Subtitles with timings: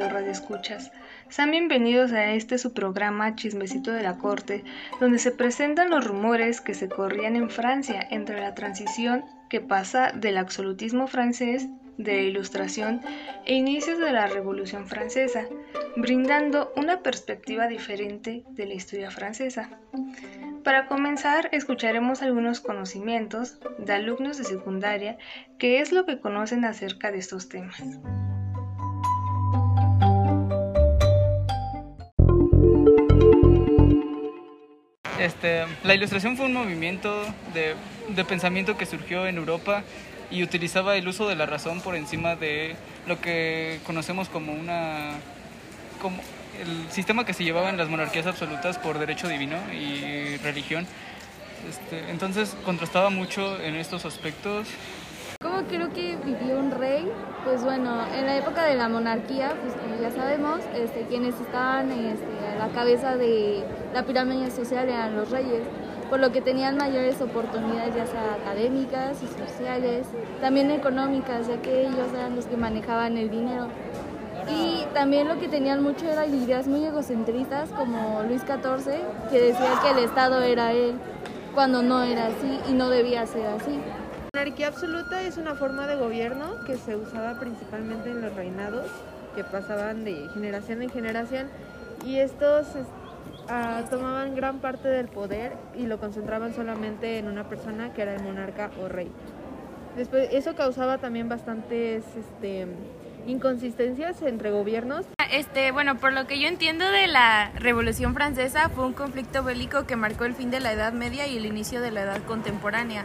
[0.00, 0.92] queridos radioescuchas.
[1.28, 4.64] Sean bienvenidos a este su programa Chismecito de la Corte,
[4.98, 10.12] donde se presentan los rumores que se corrían en Francia entre la transición que pasa
[10.12, 13.02] del absolutismo francés de Ilustración
[13.44, 15.44] e inicios de la Revolución Francesa,
[15.96, 19.68] brindando una perspectiva diferente de la historia francesa.
[20.64, 25.18] Para comenzar, escucharemos algunos conocimientos de alumnos de secundaria
[25.58, 27.82] que es lo que conocen acerca de estos temas.
[35.20, 37.74] Este, la ilustración fue un movimiento de,
[38.08, 39.82] de, pensamiento que surgió en Europa
[40.30, 42.74] y utilizaba el uso de la razón por encima de
[43.06, 45.10] lo que conocemos como una
[46.00, 46.22] como
[46.58, 50.86] el sistema que se llevaba en las monarquías absolutas por derecho divino y religión.
[51.68, 54.68] Este, entonces contrastaba mucho en estos aspectos.
[55.42, 57.06] ¿Cómo creo que vivió un rey?
[57.44, 61.90] Pues bueno, en la época de la monarquía, pues como ya sabemos, este, quienes estaban
[61.90, 65.62] este, la cabeza de la pirámide social eran los reyes
[66.10, 70.06] por lo que tenían mayores oportunidades ya sea académicas y sociales,
[70.40, 73.68] también económicas, ya que ellos eran los que manejaban el dinero.
[74.50, 78.92] Y también lo que tenían mucho eran ideas muy egocentristas, como Luis XIV,
[79.30, 80.94] que decía que el Estado era él,
[81.54, 83.78] cuando no era así y no debía ser así.
[84.32, 88.86] La monarquía absoluta es una forma de gobierno que se usaba principalmente en los reinados,
[89.36, 91.46] que pasaban de generación en generación,
[92.04, 97.92] y estos uh, tomaban gran parte del poder y lo concentraban solamente en una persona
[97.92, 99.10] que era el monarca o rey.
[99.96, 102.66] Después, eso causaba también bastantes este,
[103.26, 105.04] inconsistencias entre gobiernos.
[105.32, 109.86] Este, bueno, por lo que yo entiendo de la Revolución Francesa, fue un conflicto bélico
[109.86, 113.04] que marcó el fin de la Edad Media y el inicio de la Edad Contemporánea.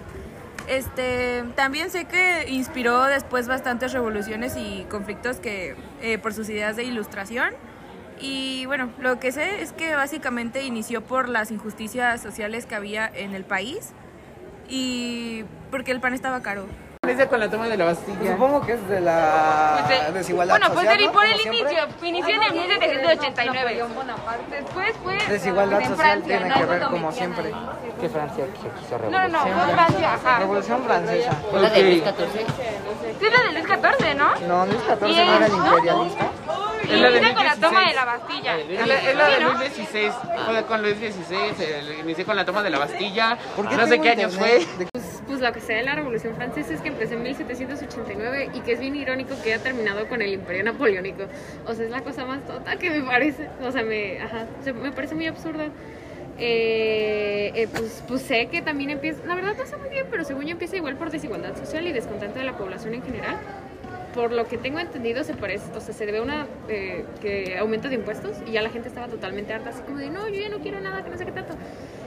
[0.67, 6.75] Este, también sé que inspiró después bastantes revoluciones y conflictos que, eh, por sus ideas
[6.75, 7.52] de ilustración.
[8.20, 13.08] Y bueno, lo que sé es que básicamente inició por las injusticias sociales que había
[13.14, 13.93] en el país
[14.70, 16.65] y porque el pan estaba caro.
[17.03, 18.17] Inicia con la toma de la Bastilla.
[18.17, 20.98] Pues supongo que es de la pues de, desigualdad bueno, social.
[20.98, 21.80] Bueno, pues por el inicio.
[22.02, 23.83] Inició en el 1789.
[24.49, 25.17] Después fue.
[25.30, 26.55] Desigualdad social Francia, tiene ¿no?
[26.55, 27.53] que ver como siempre.
[28.02, 30.14] Que Francia quiso No, no, no, fue Francia.
[30.15, 30.39] Ajá.
[30.39, 31.32] Revolución francesa.
[31.53, 32.15] ¿Es la de Luis XIV?
[33.20, 34.47] Sí, es la de Luis XIV, ¿no?
[34.47, 35.67] No, Luis XIV ¿Y no era el no?
[35.67, 36.32] imperialista.
[36.89, 38.57] Y Es la de inicia con la toma de la Bastilla.
[38.59, 39.53] Es la, es la de Sí, ¿no?
[39.53, 40.11] Luis XVI.
[40.45, 41.63] Fue con Luis XVI.
[41.63, 43.37] el- Inicié con la toma de la Bastilla.
[43.55, 44.59] ¿Por qué no sé qué año fue.
[44.77, 44.87] De-
[45.27, 48.73] Pues lo que sé de la Revolución Francesa es que empezó en 1789 y que
[48.73, 51.23] es bien irónico que haya terminado con el Imperio Napoleónico.
[51.65, 53.49] O sea, es la cosa más tonta que me parece.
[53.63, 55.65] O sea, me, ajá, se- me parece muy absurda.
[56.37, 60.25] Eh, eh, pues, pues sé que también empieza, la verdad no sé muy bien, pero
[60.25, 63.37] según yo empieza igual por desigualdad social y descontento de la población en general.
[64.15, 67.58] Por lo que tengo entendido, se parece, o sea, se debe a una eh, que
[67.58, 70.42] aumento de impuestos y ya la gente estaba totalmente harta, así como de no, yo
[70.42, 71.55] ya no quiero nada, que no sé qué tanto.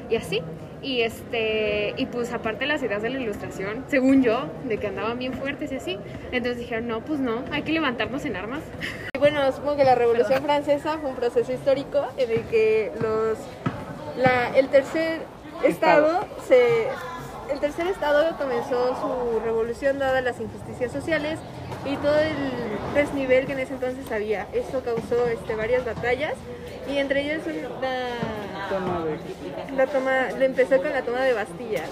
[0.09, 0.43] Y así.
[0.81, 5.19] Y este, y pues aparte las ideas de la ilustración, según yo, de que andaban
[5.19, 5.99] bien fuertes y así.
[6.33, 8.63] Entonces dijeron, no, pues no, hay que levantarnos en armas.
[9.15, 13.37] Y bueno, supongo que la Revolución Francesa fue un proceso histórico en el que los,
[14.17, 15.23] la, el tercer
[15.65, 16.87] estado se,
[17.53, 21.41] el tercer estado comenzó su revolución dadas las injusticias sociales
[21.85, 22.37] y todo el
[22.95, 24.47] desnivel que en ese entonces había.
[24.53, 26.35] Esto causó este, varias batallas
[26.89, 27.69] y entre ellas una,
[28.69, 31.85] Toma de- la toma, le empezó con la toma de Bastilla.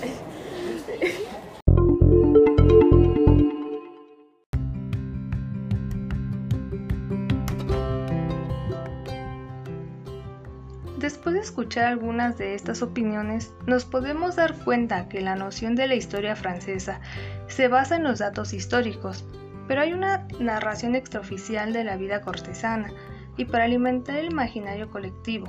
[10.99, 15.87] Después de escuchar algunas de estas opiniones, nos podemos dar cuenta que la noción de
[15.87, 17.01] la historia francesa
[17.49, 19.25] se basa en los datos históricos,
[19.69, 22.91] pero hay una narración extraoficial de la vida cortesana
[23.37, 25.47] y para alimentar el imaginario colectivo.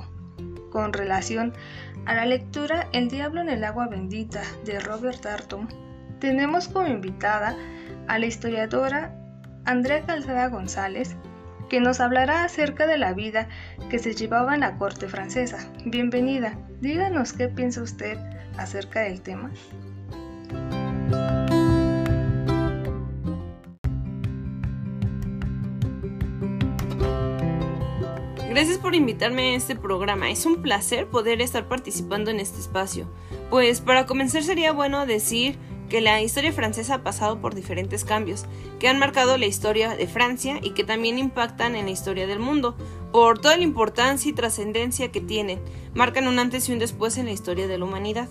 [0.70, 1.54] Con relación
[2.04, 5.68] a la lectura El diablo en el agua bendita de Robert Darnton,
[6.20, 7.56] tenemos como invitada
[8.06, 9.14] a la historiadora
[9.64, 11.16] Andrea Calzada González,
[11.68, 13.48] que nos hablará acerca de la vida
[13.90, 15.58] que se llevaba en la corte francesa.
[15.84, 18.18] Bienvenida, díganos qué piensa usted
[18.56, 19.50] acerca del tema.
[28.58, 30.30] Gracias por invitarme a este programa.
[30.30, 33.06] Es un placer poder estar participando en este espacio.
[33.50, 35.56] Pues para comenzar sería bueno decir
[35.88, 38.46] que la historia francesa ha pasado por diferentes cambios,
[38.80, 42.40] que han marcado la historia de Francia y que también impactan en la historia del
[42.40, 42.76] mundo,
[43.12, 45.60] por toda la importancia y trascendencia que tienen,
[45.94, 48.28] marcan un antes y un después en la historia de la humanidad.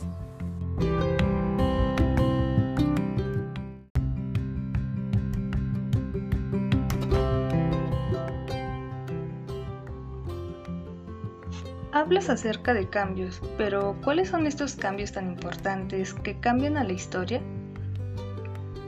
[11.99, 16.93] Hablas acerca de cambios, pero ¿cuáles son estos cambios tan importantes que cambian a la
[16.93, 17.41] historia?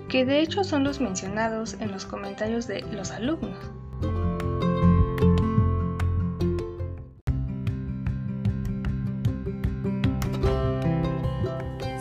[0.08, 3.58] Que de hecho son los mencionados en los comentarios de los alumnos.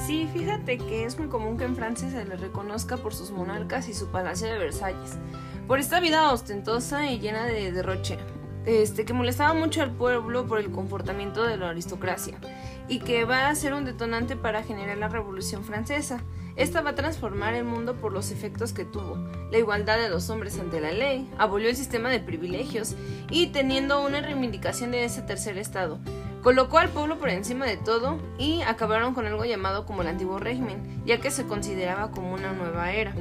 [0.07, 3.89] Sí, fíjate que es muy común que en Francia se le reconozca por sus monarcas
[3.89, 5.19] y su palacio de Versalles,
[5.67, 8.19] por esta vida ostentosa y llena de derroche,
[8.69, 12.39] este, que molestaba mucho al pueblo por el comportamiento de la aristocracia
[12.87, 16.23] y que va a ser un detonante para generar la Revolución Francesa.
[16.55, 19.17] Esta va a transformar el mundo por los efectos que tuvo,
[19.51, 22.95] la igualdad de los hombres ante la ley, abolió el sistema de privilegios
[23.31, 25.99] y teniendo una reivindicación de ese tercer estado.
[26.43, 30.39] Colocó al pueblo por encima de todo y acabaron con algo llamado como el antiguo
[30.39, 33.15] régimen, ya que se consideraba como una nueva era.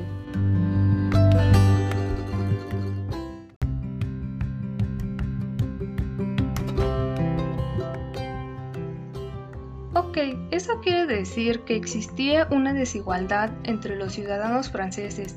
[10.88, 15.36] Quiere decir que existía una desigualdad entre los ciudadanos franceses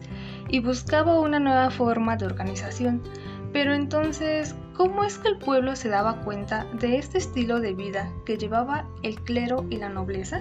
[0.48, 3.02] y buscaba una nueva forma de organización.
[3.52, 8.12] Pero entonces, ¿cómo es que el pueblo se daba cuenta de este estilo de vida
[8.24, 10.38] que llevaba el clero y la nobleza?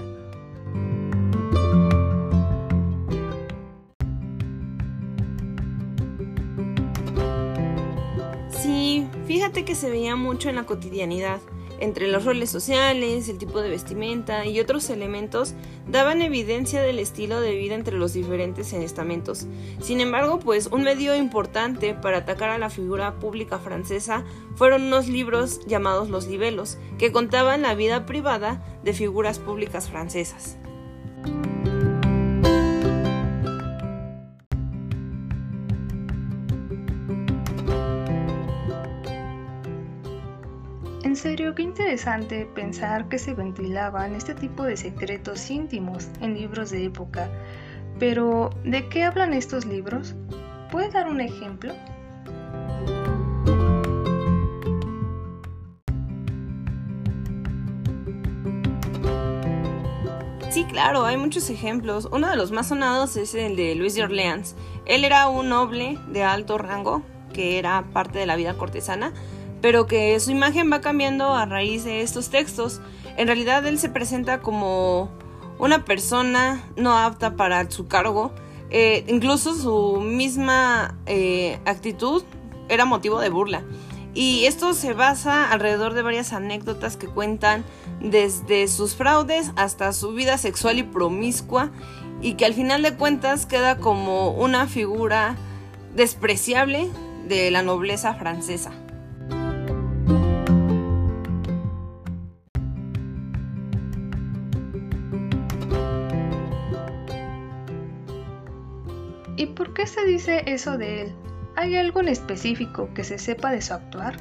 [8.49, 11.39] Sí, fíjate que se veía mucho en la cotidianidad
[11.79, 15.53] entre los roles sociales, el tipo de vestimenta y otros elementos
[15.87, 19.47] daban evidencia del estilo de vida entre los diferentes estamentos.
[19.81, 24.23] Sin embargo, pues un medio importante para atacar a la figura pública francesa
[24.55, 30.57] fueron unos libros llamados Los Libelos, que contaban la vida privada de figuras públicas francesas.
[41.19, 46.85] Serio, qué interesante pensar que se ventilaban este tipo de secretos íntimos en libros de
[46.85, 47.29] época.
[47.99, 50.15] Pero, ¿de qué hablan estos libros?
[50.71, 51.73] ¿Puedes dar un ejemplo?
[60.49, 62.07] Sí, claro, hay muchos ejemplos.
[62.13, 64.55] Uno de los más sonados es el de Luis de Orleans.
[64.85, 69.13] Él era un noble de alto rango, que era parte de la vida cortesana,
[69.61, 72.81] pero que su imagen va cambiando a raíz de estos textos.
[73.17, 75.11] En realidad él se presenta como
[75.57, 78.31] una persona no apta para su cargo.
[78.71, 82.23] Eh, incluso su misma eh, actitud
[82.69, 83.63] era motivo de burla.
[84.13, 87.63] Y esto se basa alrededor de varias anécdotas que cuentan
[88.01, 91.71] desde sus fraudes hasta su vida sexual y promiscua
[92.21, 95.35] y que al final de cuentas queda como una figura
[95.95, 96.89] despreciable
[97.27, 98.71] de la nobleza francesa.
[109.39, 111.15] ¿Y por qué se dice eso de él?
[111.55, 114.17] ¿Hay algo en específico que se sepa de su actuar?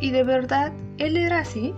[0.00, 1.74] ¿Y de verdad él era así?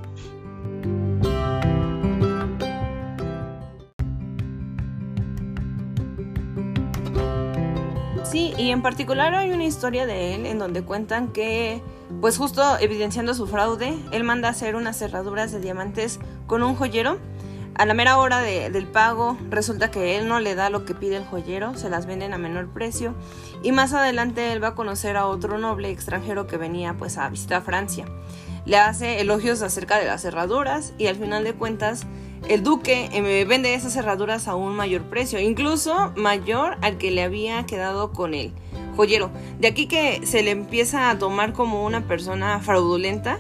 [8.25, 11.81] Sí, y en particular hay una historia de él en donde cuentan que,
[12.21, 17.21] pues justo evidenciando su fraude, él manda hacer unas cerraduras de diamantes con un joyero.
[17.79, 20.97] A la mera hora de, del pago resulta que él no le da lo que
[20.97, 23.15] pide el joyero, se las venden a menor precio
[23.63, 27.29] y más adelante él va a conocer a otro noble extranjero que venía pues a
[27.29, 28.07] visitar Francia.
[28.67, 32.05] Le hace elogios acerca de las cerraduras y al final de cuentas
[32.49, 37.23] el duque eh, vende esas cerraduras a un mayor precio, incluso mayor al que le
[37.23, 38.53] había quedado con el
[38.97, 39.31] joyero.
[39.61, 43.39] De aquí que se le empieza a tomar como una persona fraudulenta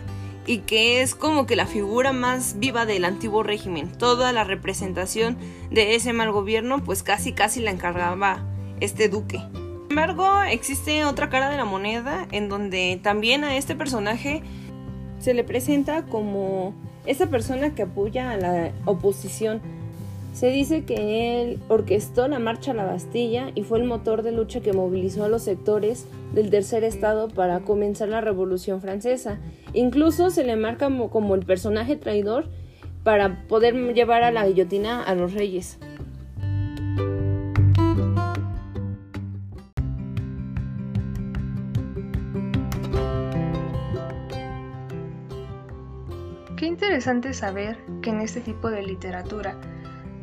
[0.49, 3.93] y que es como que la figura más viva del antiguo régimen.
[3.93, 5.37] Toda la representación
[5.71, 8.43] de ese mal gobierno pues casi casi la encargaba
[8.81, 9.37] este duque.
[9.37, 14.43] Sin embargo, existe otra cara de la moneda en donde también a este personaje
[15.19, 16.75] se le presenta como
[17.05, 19.61] esa persona que apoya a la oposición.
[20.33, 24.31] Se dice que él orquestó la marcha a la Bastilla y fue el motor de
[24.31, 29.39] lucha que movilizó a los sectores del tercer estado para comenzar la Revolución Francesa.
[29.73, 32.47] Incluso se le marca como, como el personaje traidor
[33.03, 35.79] para poder llevar a la guillotina a los reyes.
[46.57, 49.57] Qué interesante saber que en este tipo de literatura,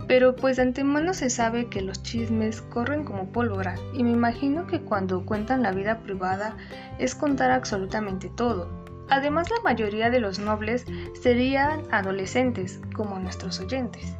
[0.08, 4.68] pero pues de antemano se sabe que los chismes corren como pólvora y me imagino
[4.68, 6.58] que cuando cuentan la vida privada
[7.00, 8.86] es contar absolutamente todo.
[9.10, 10.86] Además, la mayoría de los nobles
[11.22, 14.16] serían adolescentes, como nuestros oyentes.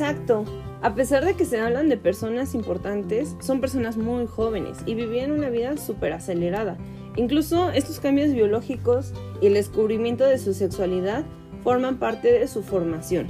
[0.00, 0.46] Exacto.
[0.80, 5.30] A pesar de que se hablan de personas importantes, son personas muy jóvenes y vivían
[5.30, 6.78] una vida súper acelerada.
[7.16, 11.26] Incluso estos cambios biológicos y el descubrimiento de su sexualidad
[11.62, 13.26] forman parte de su formación.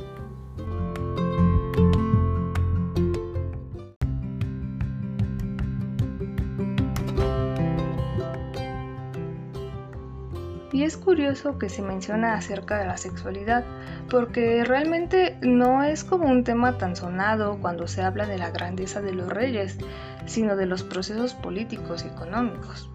[10.91, 13.65] Es curioso que se menciona acerca de la sexualidad,
[14.11, 19.01] porque realmente no es como un tema tan sonado cuando se habla de la grandeza
[19.01, 19.79] de los reyes,
[20.27, 22.91] sino de los procesos políticos y económicos.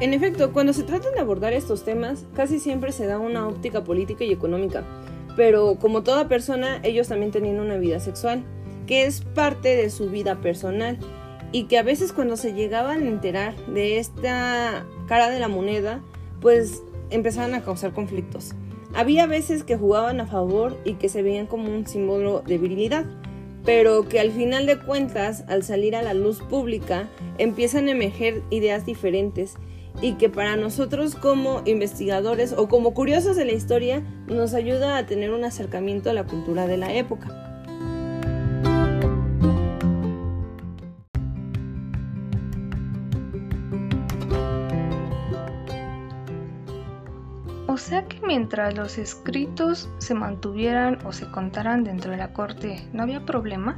[0.00, 3.82] En efecto, cuando se tratan de abordar estos temas, casi siempre se da una óptica
[3.82, 4.84] política y económica,
[5.34, 8.44] pero como toda persona, ellos también tenían una vida sexual
[8.88, 10.98] que es parte de su vida personal
[11.52, 16.00] y que a veces cuando se llegaban a enterar de esta cara de la moneda,
[16.40, 18.54] pues empezaban a causar conflictos.
[18.94, 23.04] Había veces que jugaban a favor y que se veían como un símbolo de virilidad,
[23.64, 28.42] pero que al final de cuentas, al salir a la luz pública, empiezan a emerger
[28.50, 29.56] ideas diferentes
[30.00, 35.06] y que para nosotros como investigadores o como curiosos de la historia nos ayuda a
[35.06, 37.47] tener un acercamiento a la cultura de la época.
[47.78, 52.82] O sea que mientras los escritos se mantuvieran o se contaran dentro de la corte,
[52.92, 53.76] ¿no había problema?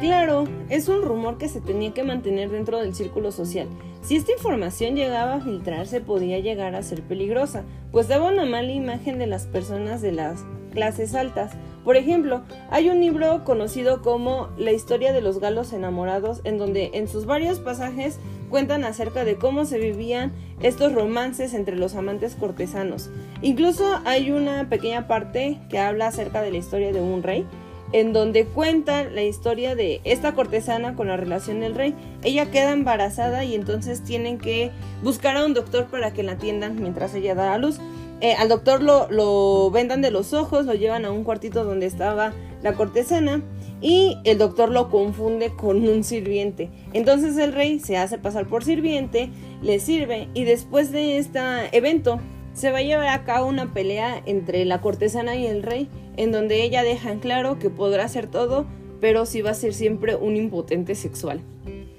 [0.00, 3.66] Claro, es un rumor que se tenía que mantener dentro del círculo social.
[4.02, 8.70] Si esta información llegaba a filtrarse podía llegar a ser peligrosa, pues daba una mala
[8.70, 11.50] imagen de las personas de las clases altas.
[11.84, 16.90] Por ejemplo, hay un libro conocido como La historia de los galos enamorados, en donde
[16.94, 22.36] en sus varios pasajes cuentan acerca de cómo se vivían estos romances entre los amantes
[22.36, 23.10] cortesanos.
[23.42, 27.46] Incluso hay una pequeña parte que habla acerca de la historia de un rey,
[27.92, 31.94] en donde cuenta la historia de esta cortesana con la relación del rey.
[32.22, 34.70] Ella queda embarazada y entonces tienen que
[35.02, 37.78] buscar a un doctor para que la atiendan mientras ella da a luz.
[38.20, 41.86] Eh, al doctor lo, lo vendan de los ojos, lo llevan a un cuartito donde
[41.86, 43.42] estaba la cortesana
[43.80, 46.70] y el doctor lo confunde con un sirviente.
[46.94, 49.30] Entonces el rey se hace pasar por sirviente,
[49.62, 51.40] le sirve y después de este
[51.72, 52.18] evento
[52.54, 56.32] se va a llevar a cabo una pelea entre la cortesana y el rey, en
[56.32, 58.64] donde ella deja claro que podrá hacer todo,
[59.00, 61.42] pero sí va a ser siempre un impotente sexual,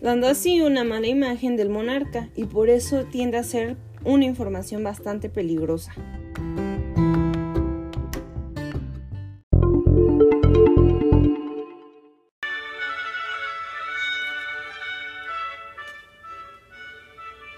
[0.02, 4.84] dando así una mala imagen del monarca y por eso tiende a ser una información
[4.84, 5.94] bastante peligrosa.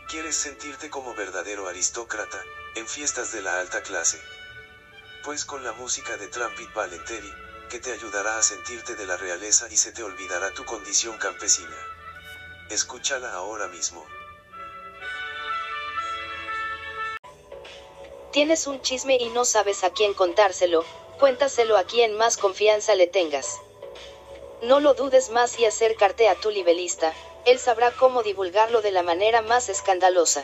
[0.09, 2.41] ¿Quieres sentirte como verdadero aristócrata,
[2.75, 4.17] en fiestas de la alta clase?
[5.25, 7.31] Pues con la música de Trampit Valenteri,
[7.69, 11.75] que te ayudará a sentirte de la realeza y se te olvidará tu condición campesina.
[12.69, 14.05] Escúchala ahora mismo.
[18.37, 20.83] Tienes un chisme y no sabes a quién contárselo,
[21.19, 23.57] cuéntaselo a quien más confianza le tengas.
[24.61, 27.15] No lo dudes más y acércate a tu libelista,
[27.47, 30.43] él sabrá cómo divulgarlo de la manera más escandalosa.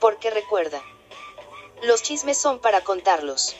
[0.00, 0.82] Porque recuerda,
[1.82, 3.54] los chismes son para contarlos.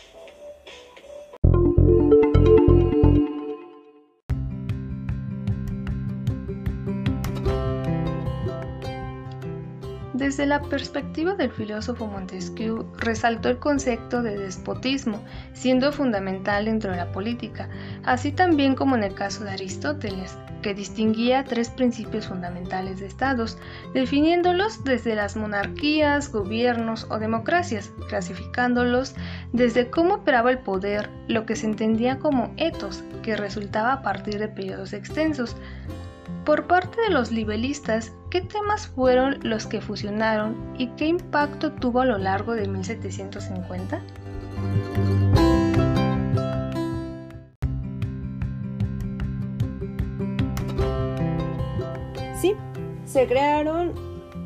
[10.18, 15.22] Desde la perspectiva del filósofo Montesquieu, resaltó el concepto de despotismo,
[15.52, 17.68] siendo fundamental dentro de la política,
[18.02, 23.58] así también como en el caso de Aristóteles, que distinguía tres principios fundamentales de estados,
[23.94, 29.14] definiéndolos desde las monarquías, gobiernos o democracias, clasificándolos
[29.52, 34.40] desde cómo operaba el poder, lo que se entendía como etos, que resultaba a partir
[34.40, 35.54] de periodos extensos,
[36.48, 42.00] por parte de los libelistas, ¿qué temas fueron los que fusionaron y qué impacto tuvo
[42.00, 44.00] a lo largo de 1750?
[52.40, 52.54] Sí,
[53.04, 53.92] se crearon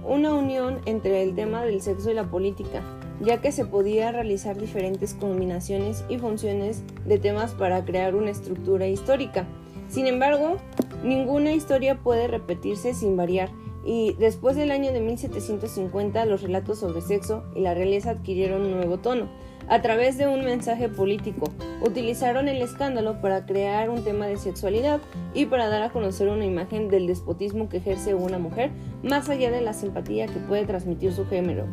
[0.04, 2.82] una unión entre el tema del sexo y la política,
[3.20, 8.88] ya que se podía realizar diferentes combinaciones y funciones de temas para crear una estructura
[8.88, 9.46] histórica.
[9.88, 10.56] Sin embargo,
[11.02, 13.50] ninguna historia puede repetirse sin variar,
[13.84, 18.76] y después del año de 1750 los relatos sobre sexo y la realeza adquirieron un
[18.76, 19.28] nuevo tono.
[19.68, 21.48] A través de un mensaje político,
[21.80, 25.00] utilizaron el escándalo para crear un tema de sexualidad
[25.34, 28.70] y para dar a conocer una imagen del despotismo que ejerce una mujer,
[29.02, 31.66] más allá de la simpatía que puede transmitir su género.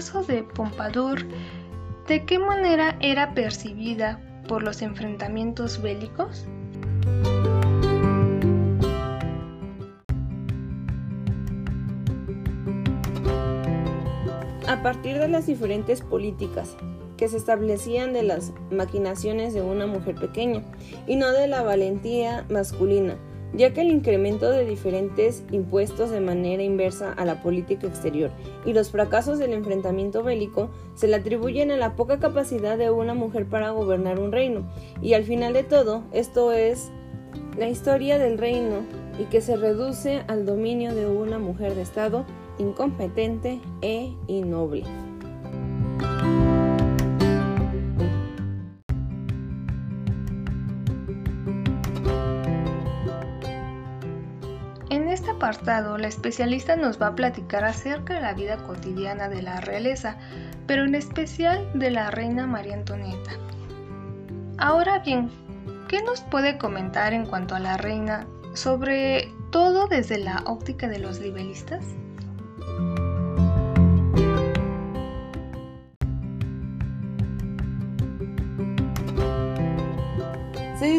[0.00, 1.26] Caso de Pompadour,
[2.08, 6.46] ¿de qué manera era percibida por los enfrentamientos bélicos?
[14.66, 16.78] A partir de las diferentes políticas
[17.18, 20.62] que se establecían de las maquinaciones de una mujer pequeña
[21.06, 23.18] y no de la valentía masculina,
[23.52, 28.30] ya que el incremento de diferentes impuestos de manera inversa a la política exterior
[28.64, 33.14] y los fracasos del enfrentamiento bélico se le atribuyen a la poca capacidad de una
[33.14, 34.62] mujer para gobernar un reino.
[35.02, 36.90] Y al final de todo, esto es
[37.58, 38.84] la historia del reino
[39.18, 42.24] y que se reduce al dominio de una mujer de Estado
[42.58, 44.84] incompetente e innoble.
[55.98, 60.16] La especialista nos va a platicar acerca de la vida cotidiana de la realeza,
[60.66, 63.32] pero en especial de la reina María Antonieta.
[64.58, 65.30] Ahora bien,
[65.88, 70.98] ¿qué nos puede comentar en cuanto a la reina, sobre todo desde la óptica de
[70.98, 71.84] los libelistas?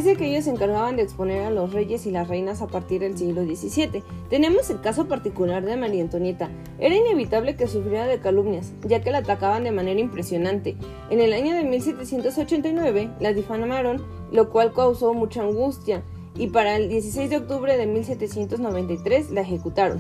[0.02, 3.02] Dice que ellos se encargaban de exponer a los reyes y las reinas a partir
[3.02, 4.04] del siglo XVII.
[4.32, 6.50] Tenemos el caso particular de María Antonieta.
[6.80, 10.76] Era inevitable que sufriera de calumnias, ya que la atacaban de manera impresionante.
[11.12, 16.02] En el año de 1789 la difamaron, lo cual causó mucha angustia,
[16.36, 20.00] y para el 16 de octubre de 1793 la ejecutaron.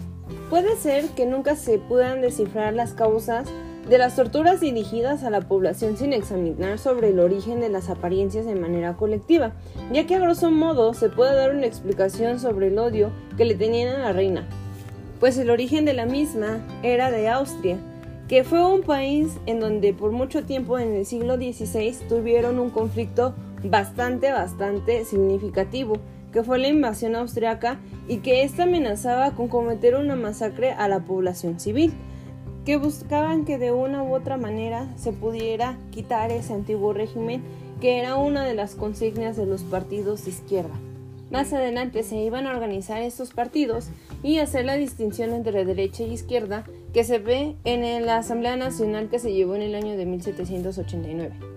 [0.49, 3.47] Puede ser que nunca se puedan descifrar las causas
[3.89, 8.45] de las torturas dirigidas a la población sin examinar sobre el origen de las apariencias
[8.45, 9.53] de manera colectiva,
[9.91, 13.55] ya que a grosso modo se puede dar una explicación sobre el odio que le
[13.55, 14.47] tenían a la reina,
[15.19, 17.77] pues el origen de la misma era de Austria,
[18.27, 22.69] que fue un país en donde por mucho tiempo en el siglo XVI tuvieron un
[22.69, 25.97] conflicto bastante, bastante significativo,
[26.31, 31.01] que fue la invasión austriaca y que ésta amenazaba con cometer una masacre a la
[31.01, 31.93] población civil
[32.65, 37.41] que buscaban que de una u otra manera se pudiera quitar ese antiguo régimen
[37.79, 40.79] que era una de las consignas de los partidos de izquierda.
[41.31, 43.87] Más adelante se iban a organizar estos partidos
[44.21, 49.09] y hacer la distinción entre derecha y izquierda que se ve en la Asamblea Nacional
[49.09, 51.50] que se llevó en el año de 1789.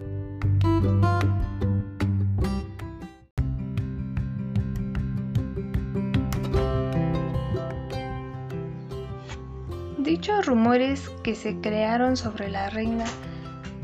[10.47, 13.05] Rumores que se crearon sobre la reina,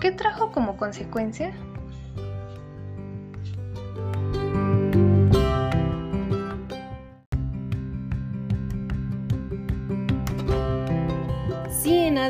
[0.01, 1.53] ¿qué trajo como consecuencia?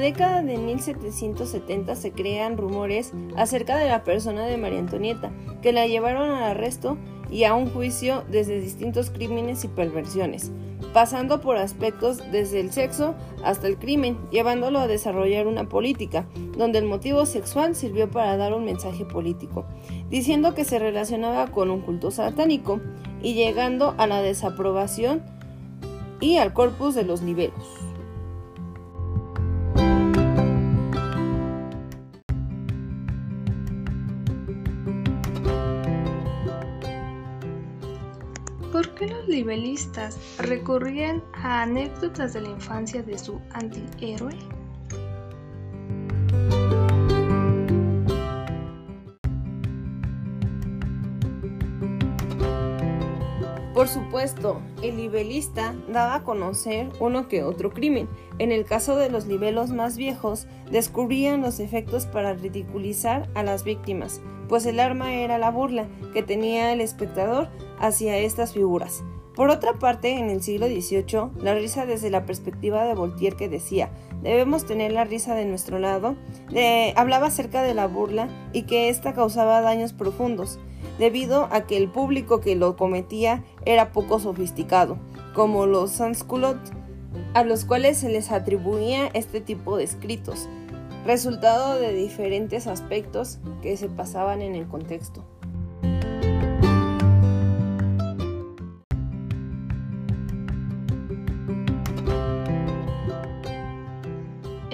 [0.00, 5.30] Década de 1770 se crean rumores acerca de la persona de María Antonieta,
[5.62, 6.98] que la llevaron al arresto
[7.30, 10.50] y a un juicio desde distintos crímenes y perversiones
[10.92, 16.78] pasando por aspectos desde el sexo hasta el crimen, llevándolo a desarrollar una política, donde
[16.78, 19.64] el motivo sexual sirvió para dar un mensaje político,
[20.08, 22.80] diciendo que se relacionaba con un culto satánico
[23.22, 25.22] y llegando a la desaprobación
[26.20, 27.79] y al corpus de los niveles.
[39.40, 44.36] ¿Por qué los libelistas recurrían a anécdotas de la infancia de su antihéroe?
[53.72, 58.10] Por supuesto, el libelista daba a conocer uno que otro crimen.
[58.38, 63.64] En el caso de los libelos más viejos, descubrían los efectos para ridiculizar a las
[63.64, 67.48] víctimas, pues el arma era la burla que tenía el espectador
[67.78, 69.02] hacia estas figuras.
[69.40, 73.48] Por otra parte, en el siglo XVIII, la risa desde la perspectiva de Voltaire que
[73.48, 73.88] decía,
[74.22, 76.14] debemos tener la risa de nuestro lado,
[76.94, 80.58] hablaba acerca de la burla y que ésta causaba daños profundos,
[80.98, 84.98] debido a que el público que lo cometía era poco sofisticado,
[85.34, 86.26] como los sans
[87.32, 90.50] a los cuales se les atribuía este tipo de escritos,
[91.06, 95.24] resultado de diferentes aspectos que se pasaban en el contexto.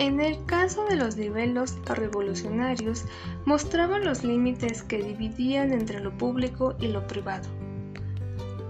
[0.06, 3.06] En el caso de los niveles revolucionarios,
[3.44, 7.48] mostraban los límites que dividían entre lo público y lo privado.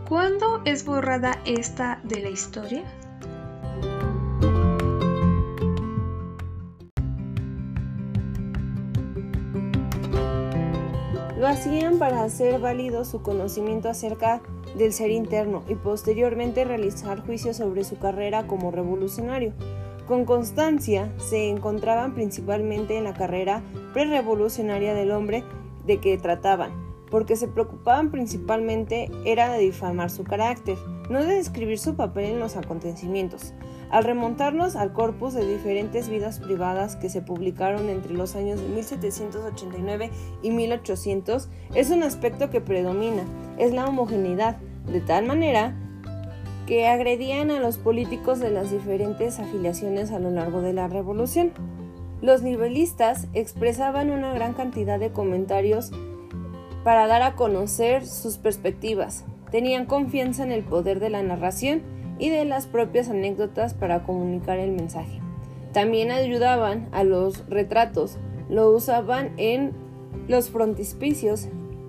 [0.09, 2.85] ¿Cuándo es borrada esta de la historia?
[11.39, 14.41] Lo hacían para hacer válido su conocimiento acerca
[14.79, 19.53] del ser interno y posteriormente realizar juicios sobre su carrera como revolucionario.
[20.07, 25.43] Con constancia se encontraban principalmente en la carrera prerevolucionaria del hombre
[25.85, 26.71] de que trataban,
[27.11, 30.77] porque se preocupaban principalmente era de difamar su carácter,
[31.11, 33.53] no de describir su papel en los acontecimientos.
[33.91, 38.69] Al remontarnos al corpus de diferentes vidas privadas que se publicaron entre los años de
[38.69, 40.11] 1789
[40.43, 43.25] y 1800, es un aspecto que predomina,
[43.59, 45.75] es la homogeneidad, de tal manera
[46.67, 51.53] que agredían a los políticos de las diferentes afiliaciones a lo largo de la revolución.
[52.21, 55.93] Los nivelistas expresaban una gran cantidad de comentarios
[56.83, 59.25] para dar a conocer sus perspectivas.
[59.51, 61.83] Tenían confianza en el poder de la narración
[62.19, 65.21] y de las propias anécdotas para comunicar el mensaje.
[65.73, 69.73] También ayudaban a los retratos, lo usaban en
[70.27, 71.49] los frontispicios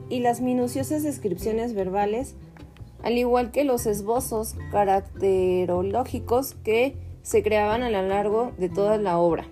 [0.10, 2.36] y las minuciosas descripciones verbales,
[3.04, 9.18] al igual que los esbozos caracterológicos que se creaban a lo largo de toda la
[9.18, 9.46] obra.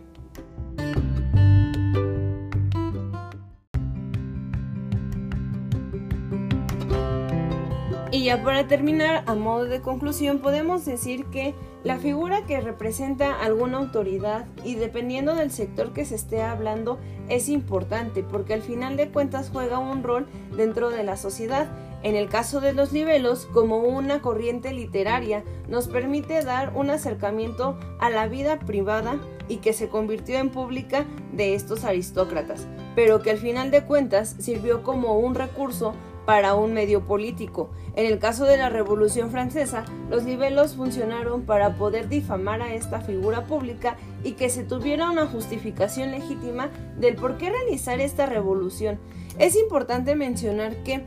[8.16, 11.54] Y ya para terminar, a modo de conclusión, podemos decir que
[11.84, 17.50] la figura que representa alguna autoridad y dependiendo del sector que se esté hablando es
[17.50, 21.68] importante porque al final de cuentas juega un rol dentro de la sociedad.
[22.04, 27.78] En el caso de los libelos, como una corriente literaria, nos permite dar un acercamiento
[28.00, 33.32] a la vida privada y que se convirtió en pública de estos aristócratas, pero que
[33.32, 35.94] al final de cuentas sirvió como un recurso
[36.26, 37.70] para un medio político.
[37.96, 43.00] En el caso de la Revolución Francesa, los libelos funcionaron para poder difamar a esta
[43.00, 49.00] figura pública y que se tuviera una justificación legítima del por qué realizar esta revolución.
[49.38, 51.06] Es importante mencionar que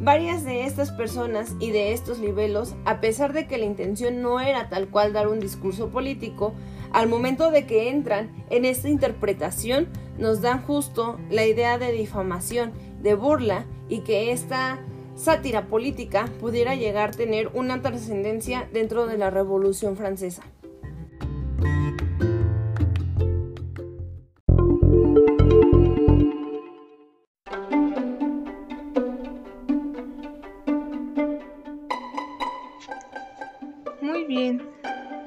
[0.00, 4.40] Varias de estas personas y de estos libelos, a pesar de que la intención no
[4.40, 6.52] era tal cual dar un discurso político,
[6.92, 12.72] al momento de que entran en esta interpretación nos dan justo la idea de difamación,
[13.02, 14.80] de burla y que esta
[15.14, 20.42] sátira política pudiera llegar a tener una trascendencia dentro de la Revolución Francesa.
[34.34, 34.62] Bien,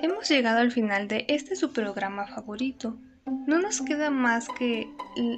[0.02, 2.98] hemos llegado al final de este su programa favorito.
[3.46, 4.90] No nos queda más que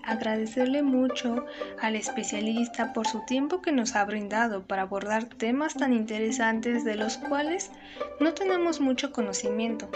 [0.06, 1.46] agradecerle mucho
[1.80, 6.96] al especialista por su tiempo que nos ha brindado para abordar temas tan interesantes de
[6.96, 7.72] los cuales
[8.20, 9.90] no tenemos mucho conocimiento.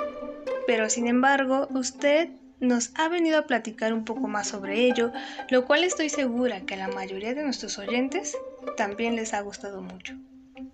[0.68, 5.12] Pero sin embargo, usted nos ha venido a platicar un poco más sobre ello,
[5.50, 8.38] lo cual estoy segura que a la mayoría de nuestros oyentes
[8.78, 10.16] también les ha gustado mucho.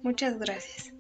[0.04, 0.99] Muchas gracias.